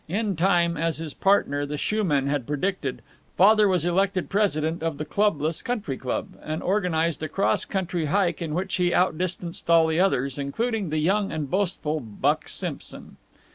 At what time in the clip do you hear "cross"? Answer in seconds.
7.29-7.65